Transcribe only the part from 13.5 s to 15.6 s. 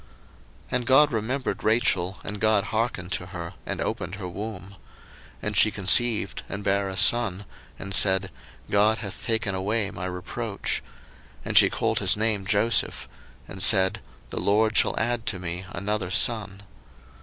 said, The LORD shall add to